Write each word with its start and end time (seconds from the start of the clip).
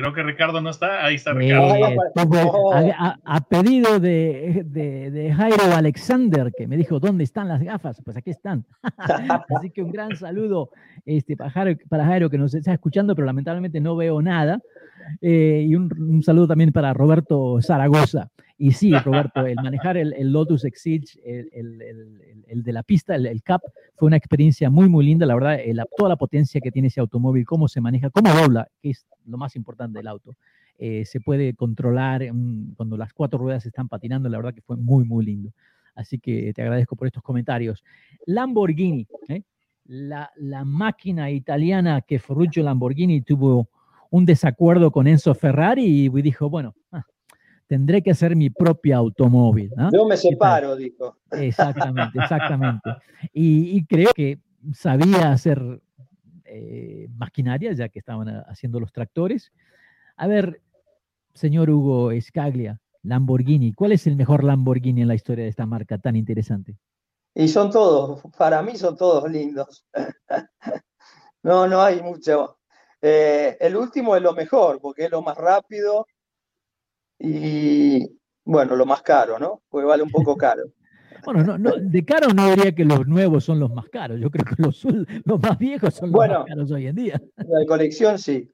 Creo 0.00 0.14
que 0.14 0.22
Ricardo 0.22 0.60
no 0.60 0.70
está. 0.70 1.04
Ahí 1.04 1.16
está 1.16 1.32
Ricardo. 1.32 1.74
Eh, 1.74 1.96
pues, 2.14 2.46
a, 2.96 3.18
a, 3.24 3.40
pedido 3.42 4.00
de, 4.00 4.62
de, 4.64 5.10
de, 5.10 5.32
Jairo 5.34 5.62
Alexander, 5.74 6.52
que 6.56 6.66
me 6.66 6.76
dijo, 6.76 6.98
¿dónde 6.98 7.24
están 7.24 7.48
las 7.48 7.62
gafas? 7.62 8.00
Pues 8.04 8.16
aquí 8.16 8.30
están. 8.30 8.64
Así 9.56 9.70
que 9.70 9.82
un 9.82 9.92
gran 9.92 10.16
saludo 10.16 10.70
este, 11.04 11.36
para, 11.36 11.50
Jairo, 11.50 11.78
para 11.88 12.06
Jairo, 12.06 12.30
que 12.30 12.38
nos 12.38 12.54
está 12.54 12.72
escuchando, 12.72 13.14
pero 13.14 13.26
lamentablemente 13.26 13.80
no 13.80 13.94
veo 13.94 14.22
nada. 14.22 14.60
Eh, 15.20 15.66
y 15.68 15.74
un, 15.74 15.90
un, 15.98 16.22
saludo 16.22 16.48
también 16.48 16.72
para 16.72 16.94
Roberto 16.94 17.60
Zaragoza. 17.60 18.30
Y 18.62 18.72
sí, 18.72 18.92
Roberto, 18.92 19.46
el 19.46 19.56
manejar 19.56 19.96
el, 19.96 20.12
el 20.12 20.32
Lotus 20.32 20.66
Exige, 20.66 21.18
el, 21.24 21.48
el, 21.52 21.82
el, 22.46 22.62
de 22.62 22.72
la 22.72 22.82
pista, 22.82 23.14
el, 23.14 23.42
CAP, 23.42 23.62
fue 23.96 24.06
una 24.06 24.18
experiencia 24.18 24.68
muy, 24.68 24.86
muy 24.86 25.02
linda. 25.04 25.24
La 25.24 25.34
verdad, 25.34 25.58
toda 25.96 26.10
la 26.10 26.16
potencia 26.16 26.60
que 26.60 26.70
tiene 26.70 26.88
ese 26.88 27.00
automóvil, 27.00 27.46
cómo 27.46 27.68
se 27.68 27.80
maneja, 27.80 28.10
cómo 28.10 28.30
dobla, 28.34 28.68
que 28.82 28.90
es 28.90 29.06
lo 29.30 29.38
más 29.38 29.56
importante 29.56 29.98
del 29.98 30.08
auto. 30.08 30.36
Eh, 30.78 31.04
se 31.04 31.20
puede 31.20 31.54
controlar 31.54 32.22
cuando 32.76 32.96
las 32.96 33.12
cuatro 33.12 33.38
ruedas 33.38 33.64
están 33.66 33.88
patinando. 33.88 34.28
La 34.28 34.38
verdad 34.38 34.54
que 34.54 34.62
fue 34.62 34.76
muy, 34.76 35.04
muy 35.04 35.24
lindo. 35.24 35.52
Así 35.94 36.18
que 36.18 36.52
te 36.54 36.62
agradezco 36.62 36.96
por 36.96 37.06
estos 37.06 37.22
comentarios. 37.22 37.84
Lamborghini, 38.26 39.06
¿eh? 39.28 39.42
la, 39.84 40.30
la, 40.36 40.64
máquina 40.64 41.30
italiana 41.30 42.00
que 42.00 42.18
Ferruccio 42.18 42.62
Lamborghini 42.62 43.22
tuvo 43.22 43.68
un 44.10 44.24
desacuerdo 44.24 44.90
con 44.90 45.06
Enzo 45.06 45.34
Ferrari 45.34 45.84
y 45.84 46.22
dijo, 46.22 46.48
bueno, 46.48 46.74
ah, 46.92 47.04
tendré 47.66 48.02
que 48.02 48.10
hacer 48.10 48.34
mi 48.34 48.50
propio 48.50 48.96
automóvil. 48.96 49.70
¿no? 49.76 49.90
Yo 49.92 50.06
me 50.06 50.16
separo, 50.16 50.76
dijo. 50.76 51.18
Exactamente, 51.30 52.18
exactamente. 52.18 52.90
Y, 53.34 53.76
y, 53.76 53.84
creo 53.84 54.12
que 54.14 54.38
sabía 54.72 55.30
hacer 55.30 55.82
eh, 56.50 57.08
maquinaria, 57.16 57.72
ya 57.72 57.88
que 57.88 57.98
estaban 57.98 58.28
haciendo 58.46 58.80
los 58.80 58.92
tractores. 58.92 59.52
A 60.16 60.26
ver, 60.26 60.60
señor 61.34 61.70
Hugo 61.70 62.10
Escaglia, 62.10 62.80
Lamborghini, 63.02 63.72
¿cuál 63.72 63.92
es 63.92 64.06
el 64.06 64.16
mejor 64.16 64.44
Lamborghini 64.44 65.02
en 65.02 65.08
la 65.08 65.14
historia 65.14 65.44
de 65.44 65.50
esta 65.50 65.66
marca 65.66 65.98
tan 65.98 66.16
interesante? 66.16 66.76
Y 67.34 67.48
son 67.48 67.70
todos, 67.70 68.22
para 68.36 68.62
mí 68.62 68.76
son 68.76 68.96
todos 68.96 69.30
lindos. 69.30 69.86
no, 71.42 71.66
no 71.68 71.80
hay 71.80 72.02
mucho. 72.02 72.58
Eh, 73.00 73.56
el 73.60 73.76
último 73.76 74.16
es 74.16 74.22
lo 74.22 74.34
mejor, 74.34 74.80
porque 74.80 75.04
es 75.04 75.10
lo 75.10 75.22
más 75.22 75.38
rápido, 75.38 76.06
y 77.20 78.18
bueno, 78.44 78.74
lo 78.74 78.86
más 78.86 79.02
caro, 79.02 79.38
¿no? 79.38 79.62
Porque 79.68 79.86
vale 79.86 80.02
un 80.02 80.10
poco 80.10 80.36
caro. 80.36 80.64
Bueno, 81.24 81.44
no, 81.44 81.58
no, 81.58 81.76
de 81.76 82.04
caro 82.04 82.28
no 82.34 82.50
diría 82.50 82.74
que 82.74 82.84
los 82.84 83.06
nuevos 83.06 83.44
son 83.44 83.60
los 83.60 83.72
más 83.72 83.88
caros. 83.88 84.20
Yo 84.20 84.30
creo 84.30 84.44
que 84.44 84.62
los, 84.62 84.84
los 85.24 85.40
más 85.40 85.58
viejos 85.58 85.94
son 85.94 86.10
los 86.10 86.28
más 86.28 86.46
caros 86.46 86.70
hoy 86.70 86.86
en 86.86 86.96
día. 86.96 87.20
La 87.36 87.66
colección 87.66 88.18
sí. 88.18 88.50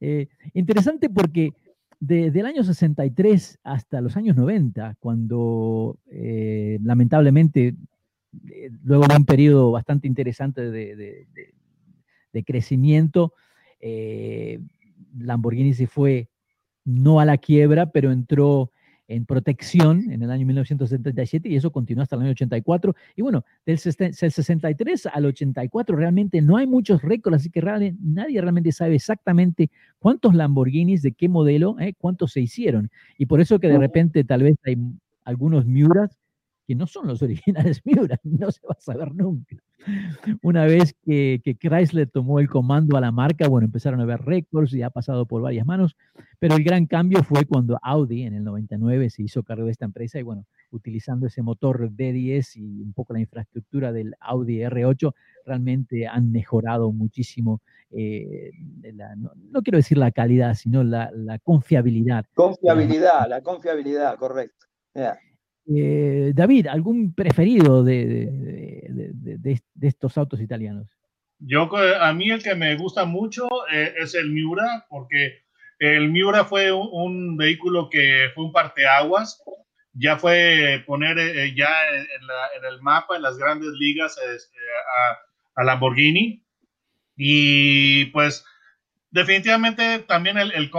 Eh, 0.00 0.28
interesante 0.52 1.08
porque 1.08 1.52
desde 1.98 2.40
el 2.40 2.46
año 2.46 2.62
63 2.62 3.58
hasta 3.62 4.00
los 4.00 4.16
años 4.16 4.36
90, 4.36 4.96
cuando 4.98 5.98
eh, 6.10 6.78
lamentablemente, 6.82 7.74
eh, 8.50 8.70
luego 8.82 9.06
de 9.06 9.16
un 9.16 9.24
periodo 9.24 9.70
bastante 9.70 10.06
interesante 10.06 10.70
de, 10.70 10.96
de, 10.96 11.26
de, 11.32 11.54
de 12.32 12.44
crecimiento, 12.44 13.32
Lamborghini 15.18 15.74
se 15.74 15.86
fue 15.86 16.28
no 16.84 17.20
a 17.20 17.24
la 17.24 17.38
quiebra, 17.38 17.90
pero 17.90 18.12
entró 18.12 18.70
en 19.08 19.26
protección 19.26 20.10
en 20.10 20.22
el 20.22 20.30
año 20.30 20.46
1977 20.46 21.48
y 21.48 21.56
eso 21.56 21.70
continuó 21.70 22.02
hasta 22.02 22.16
el 22.16 22.22
año 22.22 22.30
84. 22.30 22.94
Y 23.16 23.22
bueno, 23.22 23.44
del 23.66 23.78
63 23.78 25.06
al 25.06 25.26
84 25.26 25.96
realmente 25.96 26.40
no 26.40 26.56
hay 26.56 26.66
muchos 26.66 27.02
récords, 27.02 27.36
así 27.36 27.50
que 27.50 27.60
realmente, 27.60 28.00
nadie 28.02 28.40
realmente 28.40 28.72
sabe 28.72 28.96
exactamente 28.96 29.70
cuántos 29.98 30.34
Lamborghinis, 30.34 31.02
de 31.02 31.12
qué 31.12 31.28
modelo, 31.28 31.76
eh, 31.80 31.94
cuántos 31.98 32.32
se 32.32 32.40
hicieron. 32.40 32.90
Y 33.18 33.26
por 33.26 33.40
eso 33.40 33.58
que 33.58 33.68
de 33.68 33.78
repente 33.78 34.24
tal 34.24 34.42
vez 34.42 34.56
hay 34.64 34.76
algunos 35.24 35.66
Miuras 35.66 36.18
que 36.66 36.74
no 36.74 36.86
son 36.86 37.06
los 37.06 37.22
originales 37.22 37.80
Miura, 37.84 38.18
no 38.22 38.50
se 38.50 38.66
va 38.66 38.76
a 38.78 38.80
saber 38.80 39.14
nunca. 39.14 39.56
Una 40.42 40.64
vez 40.64 40.94
que, 41.04 41.42
que, 41.44 41.56
Chrysler 41.56 42.08
tomó 42.08 42.40
el 42.40 42.48
comando 42.48 42.96
a 42.96 43.02
la 43.02 43.12
marca, 43.12 43.48
bueno, 43.48 43.66
empezaron 43.66 44.00
a 44.00 44.06
ver 44.06 44.22
récords 44.22 44.72
y 44.72 44.80
ha 44.80 44.88
pasado 44.88 45.26
por 45.26 45.42
varias 45.42 45.66
manos, 45.66 45.94
pero 46.38 46.56
el 46.56 46.64
gran 46.64 46.86
cambio 46.86 47.22
fue 47.22 47.44
cuando 47.44 47.78
Audi 47.82 48.22
en 48.22 48.34
el 48.34 48.44
99 48.44 49.10
se 49.10 49.22
hizo 49.22 49.42
cargo 49.42 49.66
de 49.66 49.72
esta 49.72 49.84
empresa 49.84 50.18
y 50.18 50.22
bueno, 50.22 50.46
utilizando 50.70 51.26
ese 51.26 51.42
motor 51.42 51.90
D10 51.90 52.56
y 52.56 52.80
un 52.80 52.94
poco 52.94 53.12
la 53.12 53.20
infraestructura 53.20 53.92
del 53.92 54.14
Audi 54.20 54.60
R8, 54.60 55.12
realmente 55.44 56.06
han 56.06 56.32
mejorado 56.32 56.90
muchísimo, 56.90 57.60
eh, 57.90 58.52
la, 58.94 59.14
no, 59.16 59.32
no, 59.36 59.62
quiero 59.62 59.76
decir 59.76 59.98
la 59.98 60.12
calidad, 60.12 60.54
sino 60.54 60.82
la, 60.82 61.10
la 61.12 61.38
confiabilidad. 61.38 62.24
Confiabilidad, 62.34 63.28
la 63.28 63.42
confiabilidad, 63.42 64.16
correcto. 64.16 64.66
Yeah. 64.94 65.18
Eh, 65.66 66.32
David, 66.34 66.66
¿algún 66.66 67.14
preferido 67.14 67.82
de, 67.82 68.06
de, 68.06 69.10
de, 69.14 69.60
de, 69.74 69.88
estos 69.88 70.18
autos 70.18 70.40
italianos? 70.40 70.88
Yo, 71.38 71.68
a 71.76 72.12
mí 72.12 72.30
el 72.30 72.42
que 72.42 72.54
me 72.54 72.76
gusta 72.76 73.04
mucho 73.04 73.48
eh, 73.72 73.94
es 73.98 74.14
el 74.14 74.30
Miura, 74.30 74.86
porque 74.88 75.44
el 75.78 76.10
Miura 76.10 76.44
fue 76.44 76.72
un, 76.72 76.88
un, 76.92 77.36
vehículo 77.36 77.88
que 77.90 78.30
fue 78.34 78.44
un 78.44 78.52
parteaguas, 78.52 79.42
ya 79.94 80.16
fue 80.16 80.82
poner 80.86 81.18
eh, 81.18 81.54
ya 81.54 81.70
en, 81.90 82.26
la, 82.26 82.48
en, 82.58 82.64
el 82.72 82.82
mapa, 82.82 83.16
en 83.16 83.22
las 83.22 83.38
grandes 83.38 83.70
ligas, 83.78 84.18
este, 84.18 84.58
a, 85.56 85.60
a, 85.60 85.64
Lamborghini. 85.64 86.42
Y 87.16 88.06
pues 88.06 88.44
definitivamente 89.10 90.00
también 90.00 90.36
el, 90.36 90.52
el 90.52 90.70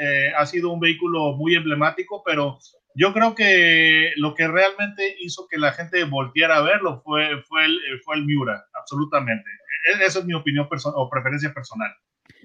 eh, 0.00 0.32
ha 0.36 0.46
sido 0.46 0.70
un 0.70 0.80
vehículo 0.80 1.34
muy 1.34 1.54
emblemático, 1.54 2.22
pero 2.24 2.58
yo 2.94 3.12
creo 3.12 3.34
que 3.34 4.12
lo 4.16 4.34
que 4.34 4.46
realmente 4.48 5.16
hizo 5.20 5.46
que 5.48 5.58
la 5.58 5.72
gente 5.72 6.04
volviera 6.04 6.56
a 6.56 6.62
verlo 6.62 7.02
fue, 7.04 7.42
fue, 7.42 7.64
el, 7.64 7.78
fue 8.04 8.16
el 8.16 8.24
Miura, 8.24 8.64
absolutamente. 8.78 9.48
E, 9.86 10.04
esa 10.04 10.20
es 10.20 10.24
mi 10.24 10.34
opinión 10.34 10.68
o 10.94 11.10
preferencia 11.10 11.52
personal. 11.52 11.90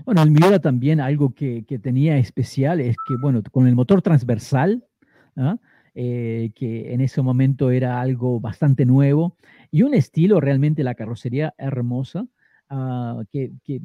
Bueno, 0.05 0.23
el 0.23 0.31
Miura 0.31 0.59
también, 0.59 0.99
algo 0.99 1.33
que, 1.33 1.65
que 1.65 1.79
tenía 1.79 2.17
especial 2.17 2.79
es 2.79 2.95
que, 3.07 3.15
bueno, 3.21 3.41
con 3.51 3.67
el 3.67 3.75
motor 3.75 4.01
transversal, 4.01 4.83
¿ah? 5.37 5.57
eh, 5.95 6.51
que 6.55 6.93
en 6.93 7.01
ese 7.01 7.21
momento 7.21 7.71
era 7.71 7.99
algo 7.99 8.39
bastante 8.39 8.85
nuevo, 8.85 9.35
y 9.71 9.83
un 9.83 9.93
estilo 9.93 10.39
realmente 10.39 10.83
la 10.83 10.95
carrocería 10.95 11.53
hermosa, 11.57 12.25
uh, 12.71 13.23
que, 13.31 13.51
que, 13.63 13.81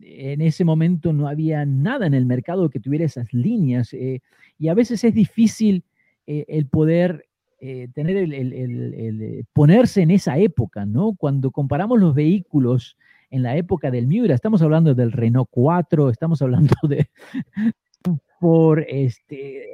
en 0.00 0.40
ese 0.40 0.64
momento 0.64 1.12
no 1.12 1.28
había 1.28 1.64
nada 1.66 2.06
en 2.06 2.14
el 2.14 2.24
mercado 2.24 2.70
que 2.70 2.80
tuviera 2.80 3.04
esas 3.04 3.32
líneas, 3.32 3.92
eh, 3.94 4.20
y 4.58 4.68
a 4.68 4.74
veces 4.74 5.04
es 5.04 5.14
difícil 5.14 5.84
eh, 6.30 6.44
el 6.46 6.66
poder 6.66 7.24
eh, 7.58 7.88
tener 7.94 8.18
el, 8.18 8.34
el, 8.34 8.52
el, 8.52 8.94
el, 8.94 9.46
ponerse 9.54 10.02
en 10.02 10.10
esa 10.10 10.36
época, 10.36 10.84
¿no? 10.84 11.14
Cuando 11.16 11.50
comparamos 11.50 11.98
los 11.98 12.14
vehículos 12.14 12.98
en 13.30 13.42
la 13.42 13.56
época 13.56 13.90
del 13.90 14.06
Miura, 14.06 14.34
estamos 14.34 14.60
hablando 14.60 14.94
del 14.94 15.10
Renault 15.10 15.48
4, 15.50 16.10
estamos 16.10 16.42
hablando 16.42 16.74
de 16.86 17.08
por 18.38 18.84
este 18.86 19.70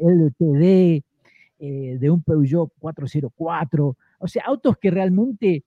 LTD, 0.00 1.04
eh, 1.60 1.98
de 2.00 2.10
un 2.10 2.20
Peugeot 2.24 2.72
404, 2.80 3.96
o 4.18 4.26
sea, 4.26 4.42
autos 4.46 4.76
que 4.78 4.90
realmente 4.90 5.62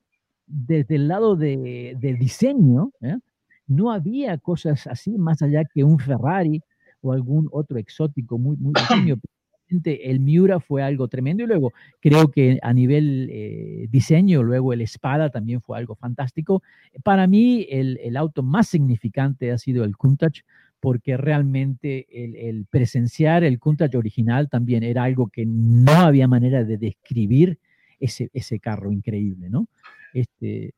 desde 0.46 0.96
el 0.96 1.08
lado 1.08 1.38
de, 1.38 1.96
de 1.98 2.14
diseño, 2.16 2.92
¿eh? 3.00 3.20
no 3.68 3.90
había 3.90 4.38
cosas 4.38 4.86
así 4.88 5.18
más 5.18 5.42
allá 5.42 5.64
que 5.64 5.86
un 5.86 5.98
Ferrari 5.98 6.62
o 7.00 7.14
algún 7.14 7.48
otro 7.54 7.78
exótico 7.78 8.38
muy, 8.38 8.58
muy 8.58 8.74
pequeño, 8.74 9.16
el 9.70 10.20
Miura 10.20 10.60
fue 10.60 10.84
algo 10.84 11.08
tremendo 11.08 11.44
y 11.44 11.48
luego 11.48 11.74
creo 12.00 12.30
que 12.30 12.60
a 12.62 12.74
nivel 12.74 13.30
eh, 13.32 13.88
diseño, 13.90 14.44
luego 14.44 14.74
el 14.74 14.82
Espada 14.82 15.30
también 15.30 15.62
fue 15.62 15.78
algo 15.78 15.96
fantástico. 15.96 16.62
Para 17.04 17.28
mí 17.28 17.68
el, 17.70 18.00
el 18.04 18.18
auto 18.18 18.44
más 18.44 18.68
significante 18.68 19.52
ha 19.52 19.58
sido 19.58 19.84
el 19.84 19.98
Countach 19.98 20.42
porque 20.80 21.18
realmente 21.18 22.06
el, 22.12 22.36
el, 22.36 22.66
presenciar 22.66 23.44
el 23.44 23.60
Countach 23.60 23.96
original 23.96 24.50
también 24.50 24.84
era 24.84 25.04
algo 25.04 25.28
que 25.28 25.46
no 25.46 25.94
había 25.94 26.28
manera 26.28 26.64
de 26.64 26.78
describir 26.78 27.58
ese, 28.00 28.30
ese 28.34 28.60
carro 28.60 28.92
increíble, 28.92 29.50
¿no? 29.50 29.68
Este, 30.14 30.74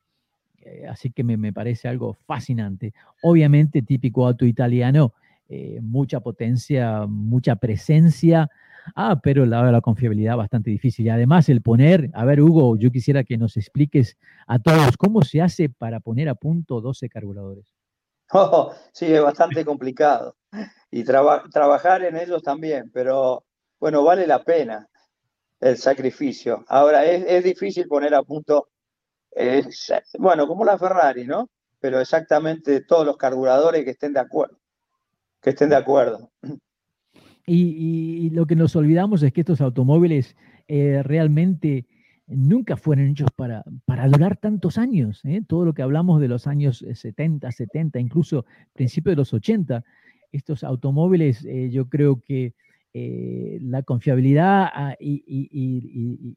eh, 0.62 0.86
así 0.90 1.12
que 1.12 1.24
me, 1.24 1.36
me, 1.36 1.52
parece 1.52 1.88
algo 1.88 2.14
fascinante. 2.26 2.94
Obviamente, 3.22 3.82
típico 3.82 4.26
auto 4.26 4.46
italiano, 4.46 5.14
eh, 5.50 5.80
mucha 5.82 6.20
potencia, 6.20 7.06
mucha 7.08 7.56
presencia, 7.56 8.50
ah, 8.96 9.20
pero 9.22 9.46
la, 9.46 9.72
la 9.72 9.82
confiabilidad 9.82 10.38
bastante 10.38 10.70
difícil. 10.70 11.06
Y 11.06 11.10
además 11.10 11.50
el 11.50 11.62
poner, 11.62 12.10
a 12.14 12.26
ver, 12.26 12.42
Hugo, 12.42 12.78
yo 12.78 12.92
quisiera 12.92 13.24
que 13.24 13.38
nos 13.38 13.58
expliques 13.58 14.18
a 14.48 14.60
todos 14.60 14.98
cómo 14.98 15.22
se 15.22 15.42
hace 15.42 15.70
para 15.70 16.00
poner 16.00 16.30
a 16.30 16.36
punto 16.36 16.82
12 16.82 17.10
carburadores. 17.10 17.66
Oh, 18.34 18.74
sí, 18.92 19.06
es 19.06 19.22
bastante 19.22 19.64
complicado. 19.64 20.36
Y 20.92 21.06
traba, 21.06 21.44
trabajar 21.50 22.04
en 22.04 22.18
ellos 22.18 22.44
también, 22.44 22.92
pero 22.94 23.46
bueno, 23.80 24.04
vale 24.04 24.28
la 24.28 24.44
pena 24.44 24.86
el 25.60 25.78
sacrificio. 25.78 26.66
Ahora, 26.68 27.06
es, 27.06 27.24
es 27.26 27.44
difícil 27.44 27.88
poner 27.88 28.14
a 28.14 28.24
punto, 28.24 28.70
bueno, 30.20 30.48
como 30.48 30.66
la 30.66 30.78
Ferrari, 30.78 31.26
¿no? 31.26 31.50
Pero 31.80 32.00
exactamente 32.00 32.82
todos 32.82 33.06
los 33.06 33.18
carburadores 33.18 33.84
que 33.86 33.92
estén 33.92 34.14
de 34.14 34.20
acuerdo. 34.20 34.60
Que 35.42 35.52
estén 35.52 35.70
de 35.70 35.76
acuerdo. 35.76 36.32
Y, 37.50 38.30
lo 38.32 38.46
que 38.46 38.58
nos 38.58 38.76
olvidamos 38.76 39.24
es 39.24 39.32
que 39.32 39.42
estos 39.42 39.62
automóviles 39.62 40.36
eh, 40.68 41.02
realmente 41.02 41.86
nunca 42.28 42.76
fueron 42.76 43.08
hechos 43.08 43.30
para, 43.36 43.64
para 43.86 44.08
durar 44.08 44.38
tantos 44.38 44.78
años. 44.78 45.22
¿eh? 45.24 45.42
Todo 45.48 45.66
lo 45.66 45.74
que 45.74 45.82
hablamos 45.82 46.20
de 46.20 46.28
los 46.28 46.46
años 46.46 46.86
70, 46.94 47.50
70, 47.52 48.00
incluso 48.00 48.46
principios 48.74 49.14
de 49.14 49.22
los 49.22 49.34
80, 49.34 49.84
estos 50.32 50.64
automóviles 50.64 51.46
eh, 51.46 51.70
yo 51.72 51.88
creo 51.88 52.22
que 52.22 52.54
eh, 52.94 53.60
la 53.62 53.84
confiabilidad 53.84 54.70
ah, 54.74 54.96
y, 55.00 56.36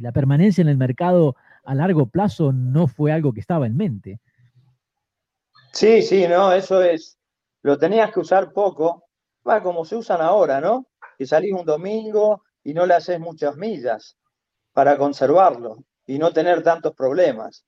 la 0.00 0.12
permanencia 0.12 0.62
en 0.62 0.68
el 0.68 0.76
mercado 0.76 1.36
a 1.64 1.74
largo 1.74 2.06
plazo 2.06 2.52
no 2.52 2.86
fue 2.86 3.12
algo 3.12 3.32
que 3.32 3.40
estaba 3.40 3.66
en 3.66 3.76
mente. 3.76 4.20
Sí, 5.72 6.02
sí, 6.02 6.26
no, 6.28 6.52
eso 6.52 6.82
es, 6.82 7.18
lo 7.62 7.78
tenías 7.78 8.12
que 8.12 8.20
usar 8.20 8.52
poco, 8.52 9.04
va 9.48 9.62
como 9.62 9.84
se 9.84 9.96
usan 9.96 10.20
ahora, 10.20 10.60
¿no? 10.60 10.86
Que 11.18 11.26
salís 11.26 11.52
un 11.52 11.64
domingo 11.64 12.42
y 12.64 12.74
no 12.74 12.86
le 12.86 12.94
haces 12.94 13.20
muchas 13.20 13.56
millas 13.56 14.16
para 14.72 14.96
conservarlo 14.96 15.84
y 16.06 16.18
no 16.18 16.32
tener 16.32 16.62
tantos 16.62 16.94
problemas. 16.94 17.64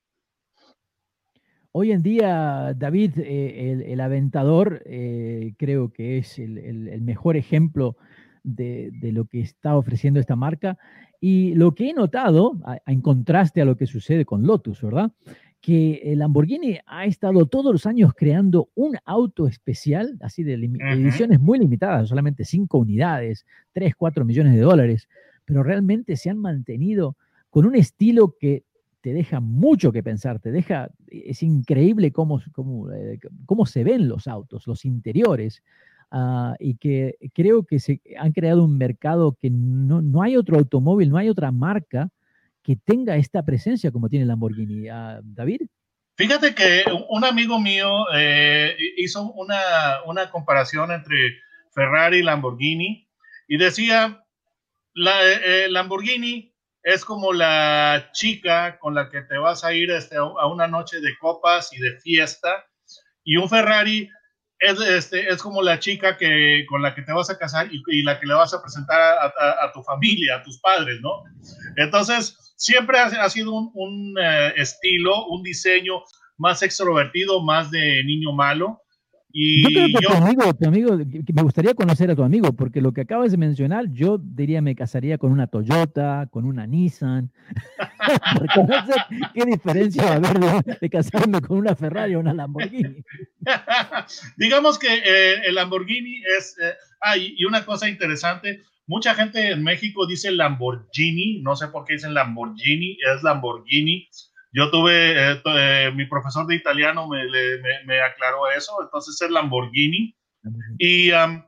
Hoy 1.73 1.91
en 1.91 2.03
día, 2.03 2.73
David, 2.77 3.19
eh, 3.19 3.85
el, 3.89 4.01
Aventador 4.01 4.83
eh, 4.87 5.55
creo 5.59 5.93
que 5.93 6.19
es 6.19 6.39
el, 6.39 7.03
mejor 7.03 7.37
ejemplo 7.37 7.97
de, 8.45 8.93
lo 9.13 9.25
que 9.25 9.41
está 9.41 9.77
ofreciendo 9.77 10.21
esta 10.21 10.37
marca. 10.37 10.79
Y 11.21 11.55
lo 11.55 11.75
que 11.75 11.91
he 11.91 11.93
notado, 11.93 12.53
a, 12.65 12.79
en 12.87 13.01
contraste 13.01 13.61
a 13.61 13.65
lo 13.65 13.77
que 13.77 13.87
sucede 13.87 14.25
con 14.25 14.47
Lotus, 14.47 14.83
¿verdad? 14.83 15.11
Que 15.65 16.03
el 16.05 16.19
Lamborghini 16.19 16.79
ha 16.85 17.07
estado 17.07 17.47
todos 17.47 17.73
los 17.73 17.87
años 17.87 18.13
creando 18.15 18.69
un 18.75 18.99
auto 19.07 19.49
especial, 19.49 20.19
así 20.21 20.43
de 20.43 20.55
ediciones 20.55 21.41
muy 21.41 21.59
limitadas, 21.59 22.11
solamente 22.11 22.45
cinco 22.45 22.77
unidades, 22.77 23.47
3, 23.73 23.95
4 23.97 24.27
millones 24.27 24.55
de 24.55 24.61
dólares, 24.61 25.09
pero 25.47 25.63
realmente 25.63 26.17
se 26.17 26.29
han 26.29 26.37
mantenido 26.37 27.17
con 27.49 27.65
un 27.65 27.77
estilo 27.77 28.37
que 28.39 28.65
te 29.01 29.15
deja 29.15 29.41
mucho 29.41 29.91
que 29.91 30.03
pensar, 30.03 30.39
te 30.39 30.51
deja, 30.51 30.91
es 31.09 31.43
increíble 31.43 32.11
cómo, 32.11 32.43
cómo, 32.53 32.91
eh, 32.93 33.19
cómo 33.47 33.65
se 33.65 33.85
ven 33.85 34.07
los 34.07 34.27
autos, 34.27 34.67
los 34.67 34.85
interiores, 34.85 35.63
uh, 36.13 36.55
y 36.59 36.77
que 36.77 37.17
creo 37.35 37.65
que 37.65 37.81
se 37.81 38.03
han 38.19 38.33
creado 38.33 38.65
un 38.65 38.77
mercado 38.77 39.37
que 39.41 39.51
no, 39.51 40.03
no, 40.03 40.23
hay 40.23 40.37
otro 40.37 40.59
automóvil, 40.59 41.09
no 41.11 41.17
hay 41.17 41.31
otra 41.31 41.53
marca 41.53 42.11
que 42.65 42.77
tenga 42.77 43.17
esta 43.17 43.45
presencia 43.45 43.93
como 43.93 44.09
tiene 44.09 44.25
Lamborghini. 44.25 44.91
Uh, 44.91 45.21
David. 45.23 45.61
Fíjate 46.17 46.55
que 46.55 46.85
un 47.11 47.25
amigo 47.25 47.61
mío 47.61 48.07
eh, 48.15 48.77
hizo 48.97 49.33
una, 49.33 50.03
una 50.07 50.31
comparación 50.31 50.93
entre 50.93 51.37
Ferrari 51.73 52.19
y 52.19 52.23
Lamborghini 52.23 53.09
y 53.49 53.59
decía, 53.59 54.25
la, 54.95 55.13
eh, 55.23 55.69
Lamborghini 55.69 56.55
es 56.85 57.05
como 57.05 57.33
la 57.33 58.11
chica 58.13 58.79
con 58.79 58.95
la 58.95 59.11
que 59.11 59.23
te 59.23 59.39
vas 59.39 59.65
a 59.65 59.75
ir 59.75 59.91
este, 59.91 60.17
a 60.17 60.47
una 60.47 60.69
noche 60.69 61.01
de 61.01 61.17
copas 61.19 61.73
y 61.73 61.81
de 61.81 61.99
fiesta, 61.99 62.65
y 63.25 63.37
un 63.37 63.49
Ferrari 63.49 64.09
es, 64.59 64.81
este, 64.81 65.29
es 65.29 65.43
como 65.43 65.63
la 65.63 65.79
chica 65.79 66.17
que, 66.17 66.65
con 66.69 66.83
la 66.83 66.95
que 66.95 67.03
te 67.03 67.13
vas 67.13 67.31
a 67.31 67.39
casar 67.39 67.69
y, 67.71 68.03
la 68.03 68.21
que 68.21 68.27
le 68.27 68.35
vas 68.35 68.55
a 68.55 68.63
presentar 68.63 69.01
a, 69.01 69.65
a, 69.65 69.73
tu 69.73 69.83
familia, 69.83 70.37
a 70.37 70.43
tus 70.43 70.61
padres, 70.61 71.01
¿no? 71.01 71.25
Entonces, 71.77 72.54
siempre 72.65 72.99
ha, 72.99 73.29
sido 73.29 73.53
un, 73.53 73.71
un 73.75 74.17
uh, 74.17 74.53
estilo, 74.57 75.27
un 75.27 75.43
diseño 75.43 76.03
más 76.39 76.63
extrovertido, 76.63 77.43
más 77.43 77.71
de 77.71 78.03
niño 78.05 78.33
malo, 78.33 78.81
y 79.37 79.63
yo 79.63 79.69
creo 79.69 79.87
que 79.87 79.93
yo, 79.95 80.11
tu 80.11 80.15
amigo, 80.15 80.55
tu 80.55 80.69
amigo, 80.69 80.97
me 80.97 81.43
gustaría 81.43 81.75
conocer 81.75 82.09
a 82.09 82.15
tu 82.15 82.23
amigo, 82.23 82.53
porque 82.53 82.81
lo 82.81 82.93
que 82.93 83.01
acabas 83.01 83.33
de 83.33 83.37
mencionar, 83.37 83.87
yo 83.91 84.17
diría 84.17 84.63
me 84.63 84.77
casaría 84.77 85.19
con 85.19 85.33
una 85.33 85.49
Toyota, 85.49 86.29
con 86.31 86.45
una 86.45 86.69
Nissan. 86.69 87.33
porque 88.39 88.63
no 88.63 88.87
sé 88.87 88.93
qué 89.35 89.45
diferencia 89.45 90.05
va 90.05 90.11
a 90.11 90.15
haber 90.15 90.39
de, 90.39 90.79
de, 90.81 90.89
casarme 90.89 91.41
con 91.41 91.59
una 91.59 91.75
Ferrari 91.75 92.15
o 92.15 92.21
una 92.21 92.33
Lamborghini. 92.33 93.03
Digamos 94.37 94.79
que 94.79 95.03
eh, 95.05 95.49
el 95.49 95.57
Lamborghini 95.57 96.23
es. 96.39 96.57
Eh, 96.63 96.73
ah, 97.01 97.17
y 97.17 97.45
una 97.45 97.65
cosa 97.65 97.89
interesante, 97.89 98.63
mucha 98.87 99.15
gente 99.15 99.51
en 99.51 99.63
México 99.63 100.07
dice 100.07 100.31
Lamborghini, 100.31 101.41
no 101.43 101.57
sé 101.57 101.69
por 101.69 101.85
qué 101.85 101.95
dicen 101.95 102.15
Lamborghini, 102.15 102.99
es 103.15 103.23
Lamborghini. 103.23 104.09
Yo 104.53 104.71
tuve, 104.71 105.33
eh, 105.33 105.43
eh, 105.45 105.93
mi 105.95 106.07
profesor 106.07 106.47
de 106.47 106.55
italiano 106.55 107.09
me, 107.09 107.25
me, 107.25 107.85
me, 107.87 108.01
aclaró 108.01 108.51
eso, 108.51 108.73
entonces 108.83 109.21
es 109.21 109.31
Lamborghini. 109.31 110.17
Y 110.79 111.11
um, 111.11 111.43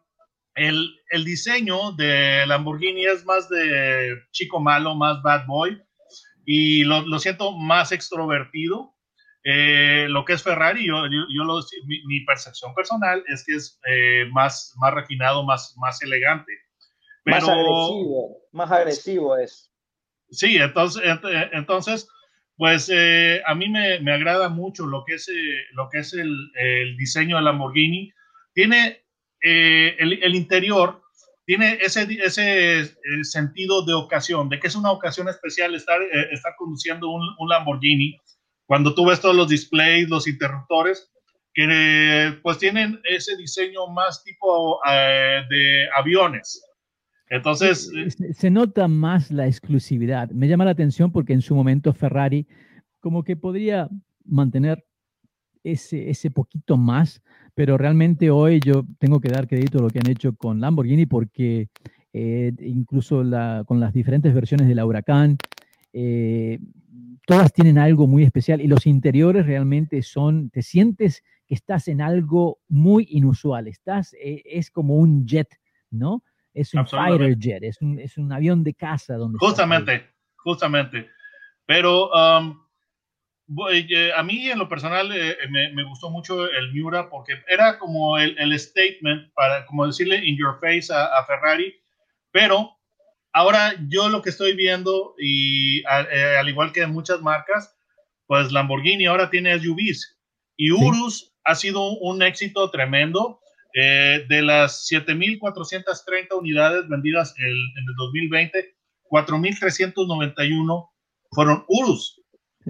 el, 0.54 0.90
el, 1.10 1.24
diseño 1.24 1.92
de 1.92 2.46
Lamborghini 2.46 3.04
es 3.04 3.24
más 3.24 3.48
de 3.48 4.16
chico 4.32 4.58
malo, 4.58 4.94
más 4.94 5.22
bad 5.22 5.46
boy, 5.46 5.80
y 6.44 6.84
lo, 6.84 7.02
lo 7.02 7.18
siento 7.18 7.52
más 7.52 7.92
extrovertido. 7.92 8.94
Eh, 9.48 10.08
lo 10.08 10.24
que 10.24 10.32
es 10.32 10.42
Ferrari, 10.42 10.88
yo, 10.88 11.04
yo, 11.06 11.26
yo 11.32 11.44
lo, 11.44 11.60
mi, 11.86 12.04
mi, 12.06 12.24
percepción 12.24 12.74
personal 12.74 13.22
es 13.28 13.44
que 13.46 13.54
es 13.54 13.78
eh, 13.88 14.24
más, 14.32 14.74
más 14.78 14.92
refinado, 14.92 15.44
más, 15.44 15.74
más 15.76 16.02
elegante. 16.02 16.50
Pero, 17.26 17.40
más 17.40 17.48
agresivo, 17.48 18.38
más 18.52 18.72
agresivo 18.72 19.36
es. 19.36 19.72
Sí, 20.30 20.56
entonces, 20.56 21.02
entonces 21.52 22.08
pues 22.56 22.90
eh, 22.90 23.42
a 23.44 23.54
mí 23.54 23.68
me, 23.68 24.00
me, 24.00 24.12
agrada 24.12 24.48
mucho 24.48 24.86
lo 24.86 25.04
que 25.04 25.14
es, 25.14 25.28
eh, 25.28 25.64
lo 25.72 25.90
que 25.90 25.98
es 25.98 26.14
el, 26.14 26.34
el, 26.54 26.96
diseño 26.96 27.36
del 27.36 27.44
Lamborghini. 27.44 28.10
Tiene 28.54 29.04
eh, 29.42 29.94
el, 29.98 30.22
el, 30.22 30.34
interior, 30.34 31.02
tiene 31.44 31.78
ese, 31.82 32.06
ese 32.24 32.80
eh, 32.80 32.88
sentido 33.22 33.84
de 33.84 33.92
ocasión, 33.92 34.48
de 34.48 34.58
que 34.58 34.68
es 34.68 34.74
una 34.74 34.90
ocasión 34.90 35.28
especial 35.28 35.74
estar, 35.74 36.00
eh, 36.00 36.28
estar 36.32 36.54
conduciendo 36.56 37.10
un, 37.10 37.22
un, 37.38 37.48
Lamborghini. 37.48 38.18
Cuando 38.64 38.94
tú 38.94 39.04
ves 39.04 39.20
todos 39.20 39.36
los 39.36 39.48
displays, 39.48 40.08
los 40.08 40.26
interruptores, 40.26 41.12
que 41.56 42.38
pues 42.42 42.58
tienen 42.58 43.00
ese 43.04 43.36
diseño 43.36 43.86
más 43.86 44.22
tipo 44.24 44.80
eh, 44.90 45.42
de 45.48 45.88
aviones. 45.96 46.62
Entonces. 47.28 47.90
Se, 48.16 48.34
se, 48.34 48.50
nota 48.50 48.88
más 48.88 49.30
la 49.30 49.46
exclusividad. 49.46 50.30
Me 50.30 50.48
llama 50.48 50.64
la 50.64 50.70
atención 50.70 51.10
porque 51.12 51.32
en 51.32 51.42
su 51.42 51.54
momento 51.54 51.92
Ferrari 51.92 52.46
como 53.00 53.24
que 53.24 53.36
podría 53.36 53.88
mantener 54.24 54.84
ese, 55.62 56.10
ese 56.10 56.30
poquito 56.30 56.76
más, 56.76 57.22
pero 57.54 57.76
realmente 57.76 58.30
hoy 58.30 58.60
yo 58.64 58.84
tengo 58.98 59.20
que 59.20 59.28
dar 59.28 59.48
crédito 59.48 59.78
a 59.78 59.82
lo 59.82 59.90
que 59.90 59.98
han 59.98 60.10
hecho 60.10 60.34
con 60.36 60.60
Lamborghini 60.60 61.06
porque 61.06 61.68
eh, 62.12 62.52
incluso 62.60 63.24
la, 63.24 63.64
con 63.66 63.80
las 63.80 63.92
diferentes 63.92 64.32
versiones 64.32 64.68
de 64.68 64.74
la 64.74 64.86
Huracán, 64.86 65.36
eh, 65.92 66.58
todas 67.26 67.52
tienen 67.52 67.78
algo 67.78 68.06
muy 68.06 68.22
especial 68.22 68.60
y 68.60 68.68
los 68.68 68.86
interiores 68.86 69.46
realmente 69.46 70.02
son, 70.02 70.50
te 70.50 70.62
sientes 70.62 71.22
que 71.46 71.54
estás 71.54 71.88
en 71.88 72.00
algo 72.00 72.58
muy 72.68 73.06
inusual, 73.10 73.68
estás, 73.68 74.14
eh, 74.14 74.42
es 74.46 74.70
como 74.70 74.96
un 74.96 75.26
jet, 75.26 75.48
¿no? 75.90 76.22
Es 76.56 76.74
un 76.74 76.86
fighter 76.86 77.36
jet, 77.38 77.62
es 77.62 77.80
un, 77.80 77.98
es 77.98 78.16
un, 78.16 78.32
avión 78.32 78.64
de 78.64 78.74
caza. 78.74 79.14
Donde 79.14 79.38
justamente, 79.38 80.10
justamente. 80.36 81.10
Pero 81.66 82.10
um, 82.10 82.58
a 84.16 84.22
mí 84.22 84.50
en 84.50 84.58
lo 84.58 84.68
personal 84.68 85.10
eh, 85.12 85.36
me, 85.50 85.72
me, 85.72 85.84
gustó 85.84 86.10
mucho 86.10 86.50
el 86.50 86.72
Miura 86.72 87.08
porque 87.10 87.34
era 87.46 87.78
como 87.78 88.18
el, 88.18 88.36
el, 88.38 88.58
statement 88.58 89.32
para, 89.34 89.66
como 89.66 89.86
decirle 89.86 90.24
in 90.24 90.36
your 90.36 90.58
face 90.60 90.92
a, 90.92 91.04
a 91.18 91.24
Ferrari, 91.26 91.74
Pero 92.30 92.76
ahora 93.32 93.74
yo 93.88 94.08
lo 94.08 94.22
que 94.22 94.30
estoy 94.30 94.56
viendo, 94.56 95.14
y 95.18 95.80
eh, 95.80 96.36
al 96.38 96.48
igual 96.48 96.72
que 96.72 96.86
muchas 96.86 97.20
marcas, 97.20 97.76
pues 98.26 98.50
Lamborghini 98.50 99.06
ahora 99.06 99.30
tiene 99.30 99.58
SUVs 99.58 100.18
y 100.56 100.72
Urus 100.72 101.34
ha 101.44 101.54
sido 101.54 101.90
un 101.98 102.22
éxito 102.22 102.70
tremendo. 102.70 103.40
Eh, 103.78 104.24
de 104.26 104.40
las 104.40 104.90
7.430 104.90 106.38
unidades 106.38 106.88
vendidas 106.88 107.34
en 107.36 107.46
el 107.46 107.94
2020, 107.94 108.74
4.391 109.10 110.90
fueron 111.30 111.62
Urus. 111.68 112.22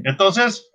Entonces, 0.02 0.68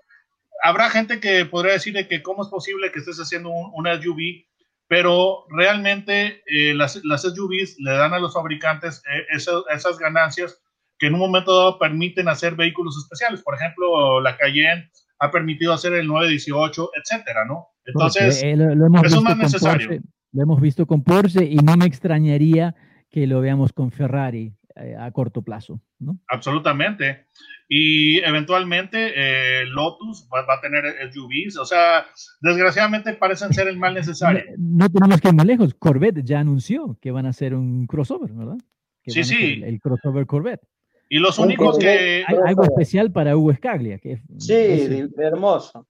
habrá 0.63 0.89
gente 0.89 1.19
que 1.19 1.45
podría 1.45 1.73
decir 1.73 2.07
que 2.07 2.23
cómo 2.23 2.43
es 2.43 2.49
posible 2.49 2.93
que 2.93 2.99
estés 2.99 3.17
haciendo 3.17 3.49
un, 3.49 3.71
una 3.73 4.01
SUV, 4.01 4.45
pero 4.87 5.43
realmente 5.49 6.41
eh, 6.45 6.73
las, 6.75 7.01
las, 7.03 7.23
SUVs 7.23 7.75
le 7.79 7.91
dan 7.91 8.13
a 8.13 8.19
los 8.19 8.33
fabricantes 8.33 9.03
eh, 9.11 9.25
esas 9.35 9.97
ganancias 9.99 10.61
que 10.97 11.07
en 11.07 11.15
un 11.15 11.19
momento 11.19 11.57
dado 11.57 11.77
permiten 11.77 12.29
hacer 12.29 12.55
vehículos 12.55 12.97
especiales. 12.97 13.41
Por 13.41 13.55
ejemplo, 13.55 14.21
la 14.21 14.37
Cayenne 14.37 14.89
ha 15.19 15.29
permitido 15.29 15.73
hacer 15.73 15.91
el 15.91 16.07
918, 16.07 16.91
etcétera, 16.95 17.43
¿no? 17.43 17.67
Entonces, 17.83 18.41
eh, 18.41 18.55
lo, 18.55 18.87
eso 19.03 19.17
es 19.17 19.23
más 19.23 19.37
necesario. 19.37 20.01
Lo 20.31 20.43
hemos 20.43 20.61
visto 20.61 20.85
con 20.85 21.03
Porsche 21.03 21.43
y 21.45 21.57
no 21.57 21.77
me 21.77 21.85
extrañaría 21.85 22.75
que 23.09 23.27
lo 23.27 23.41
veamos 23.41 23.73
con 23.73 23.91
Ferrari 23.91 24.53
eh, 24.75 24.95
a 24.97 25.11
corto 25.11 25.41
plazo, 25.41 25.81
¿no? 25.99 26.19
Absolutamente. 26.27 27.25
Y 27.67 28.19
eventualmente 28.19 29.13
eh, 29.15 29.65
Lotus 29.65 30.27
va, 30.33 30.41
a 30.41 30.61
tener 30.61 30.83
SUVs, 31.11 31.57
o 31.57 31.65
sea, 31.65 32.05
desgraciadamente 32.41 33.13
parecen 33.13 33.53
ser 33.53 33.67
el 33.67 33.77
mal 33.77 33.93
necesario. 33.93 34.43
No, 34.57 34.89
tenemos 34.89 35.21
que 35.21 35.29
ir 35.29 35.33
muy 35.33 35.45
lejos. 35.45 35.73
Corvette 35.73 36.23
ya 36.23 36.39
anunció 36.39 36.97
que 37.01 37.11
van 37.11 37.25
a 37.25 37.29
hacer 37.29 37.53
un 37.53 37.85
crossover, 37.87 38.31
¿verdad? 38.31 38.57
sí, 39.05 39.23
sí. 39.23 39.61
El, 39.63 39.79
crossover 39.79 40.25
Corvette. 40.25 40.65
Y 41.09 41.19
los 41.19 41.37
únicos 41.39 41.77
que... 41.77 42.23
Hay 42.25 42.37
algo 42.45 42.63
especial 42.63 43.11
para 43.11 43.35
Hugo 43.35 43.53
Scaglia. 43.53 43.99
Que 43.99 44.21
sí, 44.37 45.07
hermoso. 45.17 45.87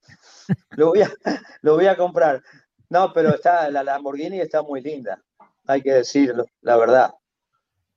lo, 0.71 0.88
voy 0.89 1.01
a, 1.01 1.10
lo 1.62 1.75
voy 1.75 1.86
a 1.86 1.95
comprar. 1.95 2.41
No, 2.91 3.13
pero 3.13 3.33
está, 3.33 3.71
la 3.71 3.83
Lamborghini 3.83 4.41
está 4.41 4.62
muy 4.62 4.81
linda, 4.81 5.17
hay 5.65 5.81
que 5.81 5.93
decirlo, 5.93 6.45
la 6.60 6.75
verdad. 6.75 7.13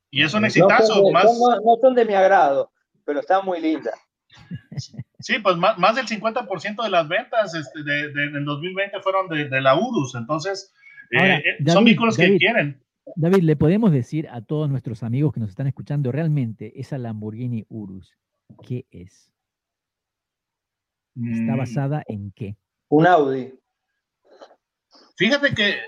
Y 0.09 0.23
es 0.23 0.33
un 0.33 0.45
exitazo. 0.45 1.01
No 1.01 1.11
más... 1.11 1.25
no, 1.25 1.75
son 1.81 1.93
de 1.93 2.05
mi 2.05 2.13
agrado, 2.13 2.71
pero 3.03 3.19
está 3.19 3.41
muy 3.41 3.59
linda. 3.59 3.91
Sí, 5.19 5.39
pues 5.39 5.57
más, 5.57 5.77
más 5.77 5.97
del 5.97 6.07
50% 6.07 6.81
de 6.81 6.89
las 6.89 7.09
ventas 7.09 7.53
este, 7.53 7.83
de, 7.83 8.13
de, 8.13 8.39
2020 8.39 9.01
fueron 9.01 9.27
de, 9.27 9.49
de 9.49 9.59
la 9.59 9.75
URUS, 9.75 10.15
entonces 10.15 10.73
eh, 11.11 11.43
eh, 11.59 11.69
son 11.69 11.83
vehículos 11.83 12.15
que 12.15 12.37
quieren. 12.37 12.81
David, 13.17 13.43
¿le 13.43 13.57
podemos 13.57 13.91
decir 13.91 14.29
a 14.29 14.41
todos 14.41 14.69
nuestros 14.69 15.03
amigos 15.03 15.33
que 15.33 15.41
nos 15.41 15.49
están 15.49 15.67
escuchando 15.67 16.13
realmente 16.13 16.79
esa 16.79 16.97
Lamborghini 16.97 17.65
Urus, 17.67 18.13
qué 18.65 18.85
es? 18.91 19.33
¿Está 21.15 21.53
mm. 21.53 21.57
basada 21.57 22.03
en 22.07 22.31
qué? 22.31 22.55
Un 22.89 23.07
Audi. 23.07 23.53
Fíjate 25.15 25.53
que 25.53 25.79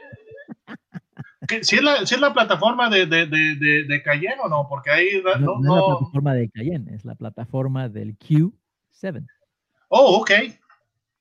si, 1.61 1.75
es 1.77 1.83
la, 1.83 2.05
si 2.05 2.15
es 2.15 2.21
la 2.21 2.33
plataforma 2.33 2.89
de, 2.89 3.05
de, 3.05 3.25
de, 3.25 3.85
de, 3.87 4.03
Cayenne 4.03 4.41
o 4.43 4.49
no, 4.49 4.67
porque 4.67 4.91
ahí 4.91 5.21
no, 5.23 5.59
no, 5.59 5.59
es 5.59 5.65
la 5.65 5.85
plataforma 5.85 6.33
de 6.33 6.49
Cayenne, 6.49 6.95
es 6.95 7.05
la 7.05 7.15
plataforma 7.15 7.89
del 7.89 8.17
Q7. 8.17 9.25
Oh, 9.89 10.17
ok. 10.21 10.31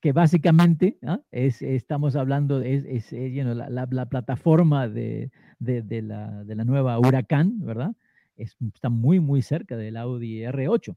Que 0.01 0.13
básicamente 0.13 0.99
¿ah? 1.07 1.21
es, 1.31 1.63
estamos 1.63 2.17
hablando, 2.17 2.61
es, 2.61 2.85
es, 2.85 3.13
la, 3.13 3.87
la, 3.87 4.07
plataforma 4.07 4.89
de, 4.89 5.31
la, 5.59 6.45
de 6.45 6.55
la 6.55 6.65
nueva 6.65 6.99
Huracán, 6.99 7.59
¿verdad? 7.61 7.93
está 8.37 8.91
muy, 8.91 9.19
muy 9.21 9.43
cerca 9.43 9.77
del 9.77 9.97
Audi 9.97 10.41
R8. 10.41 10.95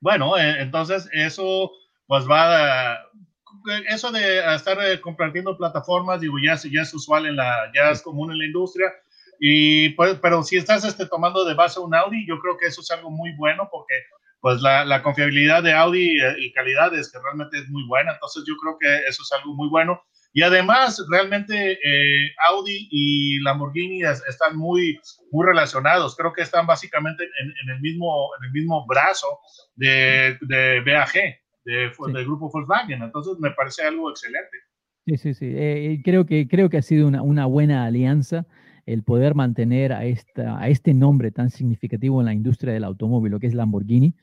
Bueno, 0.00 0.38
eh, 0.38 0.62
entonces 0.62 1.08
eso 1.12 1.72
pues 2.06 2.26
va 2.26 2.92
a, 2.92 2.98
eso 3.88 4.10
de 4.10 4.54
estar 4.54 4.78
eh, 4.82 5.00
compartiendo 5.00 5.56
plataformas, 5.56 6.20
digo, 6.20 6.36
ya, 6.42 6.56
ya 6.70 6.82
es 6.82 6.94
usual 6.94 7.26
en 7.26 7.36
la, 7.36 7.70
ya 7.74 7.90
es 7.90 8.02
común 8.02 8.32
en 8.32 8.38
la 8.38 8.46
industria. 8.46 8.92
Y 9.40 9.90
pues, 9.90 10.18
pero 10.20 10.42
si 10.42 10.56
estás 10.56 10.84
este, 10.84 11.06
tomando 11.06 11.44
de 11.44 11.54
base 11.54 11.80
un 11.80 11.94
Audi, 11.94 12.26
yo 12.26 12.38
creo 12.40 12.56
que 12.56 12.66
eso 12.66 12.80
es 12.80 12.90
algo 12.90 13.10
muy 13.10 13.32
bueno 13.36 13.68
porque 13.70 13.94
pues 14.40 14.60
la, 14.60 14.84
la 14.84 15.02
confiabilidad 15.02 15.62
de 15.62 15.72
Audi 15.72 16.20
eh, 16.20 16.34
y 16.38 16.52
calidad 16.52 16.94
es 16.94 17.10
que 17.10 17.18
realmente 17.18 17.58
es 17.58 17.68
muy 17.68 17.84
buena. 17.86 18.12
Entonces 18.12 18.44
yo 18.46 18.54
creo 18.56 18.76
que 18.78 19.08
eso 19.08 19.22
es 19.22 19.32
algo 19.32 19.54
muy 19.54 19.68
bueno. 19.68 20.02
Y 20.32 20.42
además, 20.42 21.04
realmente 21.10 21.78
eh, 21.82 22.30
Audi 22.48 22.88
y 22.90 23.40
Lamborghini 23.40 24.02
están 24.02 24.56
muy, 24.56 25.00
muy 25.32 25.46
relacionados. 25.46 26.14
Creo 26.16 26.32
que 26.32 26.42
están 26.42 26.66
básicamente 26.66 27.24
en, 27.24 27.52
en 27.62 27.74
el, 27.74 27.80
mismo, 27.80 28.30
en 28.38 28.46
el 28.46 28.52
mismo 28.52 28.86
brazo 28.86 29.40
de, 29.74 30.36
de 30.42 30.80
BAG 30.80 31.40
del 31.68 32.24
grupo 32.24 32.50
Volkswagen. 32.50 33.02
Entonces 33.02 33.38
me 33.38 33.50
parece 33.50 33.82
algo 33.82 34.10
excelente. 34.10 34.58
Sí, 35.06 35.16
sí, 35.16 35.34
sí. 35.34 35.46
Eh, 35.54 36.00
creo, 36.04 36.26
que, 36.26 36.48
creo 36.48 36.68
que 36.68 36.78
ha 36.78 36.82
sido 36.82 37.08
una, 37.08 37.22
una, 37.22 37.46
buena 37.46 37.84
alianza 37.84 38.46
el 38.84 39.02
poder 39.02 39.34
mantener 39.34 39.92
a, 39.92 40.04
esta, 40.04 40.58
a 40.58 40.68
este 40.68 40.94
nombre 40.94 41.30
tan 41.30 41.50
significativo 41.50 42.20
en 42.20 42.26
la 42.26 42.34
industria 42.34 42.72
del 42.72 42.84
automóvil, 42.84 43.32
lo 43.32 43.40
que 43.40 43.46
es 43.46 43.54
Lamborghini, 43.54 44.14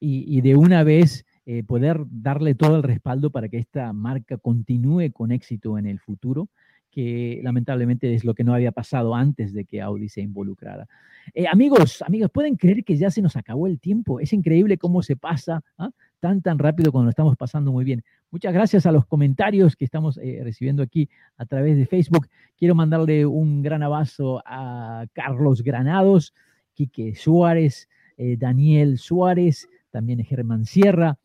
y, 0.00 0.24
y 0.26 0.40
de 0.42 0.56
una 0.56 0.84
vez 0.84 1.24
eh, 1.46 1.62
poder 1.62 2.00
darle 2.10 2.54
todo 2.54 2.76
el 2.76 2.82
respaldo 2.82 3.30
para 3.30 3.48
que 3.48 3.58
esta 3.58 3.92
marca 3.92 4.36
continúe 4.36 5.12
con 5.12 5.32
éxito 5.32 5.78
en 5.78 5.86
el 5.86 6.00
futuro 6.00 6.48
que 6.96 7.40
lamentablemente 7.42 8.14
es 8.14 8.24
lo 8.24 8.34
que 8.34 8.42
no 8.42 8.54
había 8.54 8.72
pasado 8.72 9.14
antes 9.14 9.52
de 9.52 9.66
que 9.66 9.82
Audi 9.82 10.08
se 10.08 10.22
involucrara. 10.22 10.88
Eh, 11.34 11.46
amigos, 11.46 12.00
amigos, 12.00 12.30
¿pueden 12.32 12.56
creer 12.56 12.84
que 12.84 12.96
ya 12.96 13.10
se 13.10 13.20
nos 13.20 13.36
acabó 13.36 13.66
el 13.66 13.78
tiempo? 13.78 14.18
Es 14.18 14.32
increíble 14.32 14.78
cómo 14.78 15.02
se 15.02 15.14
pasa 15.14 15.62
¿ah? 15.76 15.90
Tan, 16.20 16.42
tan 16.42 16.58
rápido 16.58 16.92
cuando 16.92 17.06
lo 17.06 17.10
estamos 17.10 17.36
pasando 17.36 17.72
muy 17.72 17.84
bien. 17.84 18.04
Muchas 18.30 18.52
gracias 18.52 18.86
a 18.86 18.92
los 18.92 19.06
comentarios 19.06 19.76
que 19.76 19.84
estamos 19.84 20.18
eh, 20.18 20.40
recibiendo 20.42 20.82
aquí 20.82 21.08
a 21.36 21.46
través 21.46 21.76
de 21.76 21.86
Facebook. 21.86 22.28
Quiero 22.56 22.74
mandarle 22.74 23.26
un 23.26 23.62
gran 23.62 23.82
abrazo 23.82 24.42
a 24.44 25.06
Carlos 25.12 25.62
Granados, 25.62 26.34
Quique 26.74 27.14
Suárez, 27.14 27.88
eh, 28.16 28.36
Daniel 28.38 28.98
Suárez, 28.98 29.68
también 29.90 30.24
Germán 30.24 30.64
Sierra. 30.64 31.18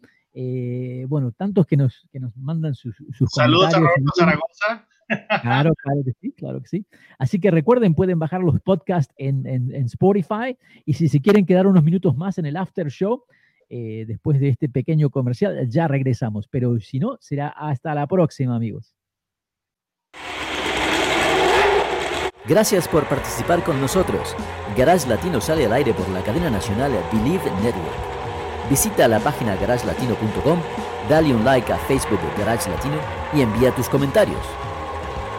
bueno, 1.07 1.31
tantos 1.31 1.65
que 1.65 1.77
nos, 1.77 2.07
que 2.11 2.19
nos 2.19 2.35
mandan 2.37 2.75
sus, 2.75 2.95
sus 3.11 3.29
Saludos 3.31 3.73
a 3.73 3.79
Roberto 3.79 4.11
Zaragoza. 4.15 4.87
Claro, 5.41 5.73
claro 5.75 6.03
que 6.05 6.13
sí, 6.19 6.31
claro 6.31 6.61
que 6.61 6.67
sí. 6.67 6.85
Así 7.17 7.39
que 7.39 7.51
recuerden, 7.51 7.95
pueden 7.95 8.19
bajar 8.19 8.41
los 8.41 8.59
podcasts 8.61 9.13
en, 9.17 9.45
Spotify 9.85 10.57
y 10.85 10.93
si 10.93 11.09
se 11.09 11.19
quieren 11.19 11.45
quedar 11.45 11.67
unos 11.67 11.83
minutos 11.83 12.15
más 12.15 12.37
en 12.37 12.45
el 12.45 12.57
after 12.57 12.89
show, 12.89 13.23
eh, 13.73 14.03
después 14.05 14.37
de 14.39 14.49
este 14.49 14.67
pequeño 14.67 15.09
comercial, 15.09 15.69
ya 15.69 15.87
regresamos. 15.87 16.47
Pero 16.49 16.77
si 16.81 16.99
no, 16.99 17.17
será 17.21 17.47
hasta 17.47 17.95
la 17.95 18.05
próxima, 18.05 18.55
amigos. 18.57 18.93
Gracias 22.47 22.87
por 22.87 23.07
participar 23.07 23.63
con 23.63 23.79
nosotros. 23.79 24.35
Garage 24.75 25.07
Latino 25.07 25.39
sale 25.39 25.65
al 25.65 25.73
aire 25.73 25.93
por 25.93 26.09
la 26.09 26.21
cadena 26.21 26.49
nacional 26.49 26.91
Believe 27.13 27.49
Network. 27.63 28.11
Visita 28.69 29.07
la 29.07 29.19
página 29.19 29.55
garagelatino.com, 29.55 30.59
dale 31.09 31.33
un 31.33 31.45
like 31.45 31.71
a 31.71 31.77
Facebook 31.77 32.19
de 32.19 32.43
Garage 32.43 32.69
Latino 32.69 32.97
y 33.33 33.41
envía 33.41 33.73
tus 33.73 33.87
comentarios. 33.87 34.41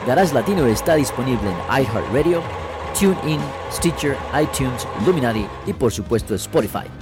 Garage 0.06 0.32
Latino 0.32 0.66
está 0.66 0.94
disponible 0.94 1.50
en 1.50 1.82
iHeartRadio, 1.82 2.42
TuneIn, 2.98 3.40
Stitcher, 3.70 4.16
iTunes, 4.40 4.86
Luminary 5.04 5.46
y 5.66 5.72
por 5.72 5.92
supuesto 5.92 6.34
Spotify. 6.34 7.01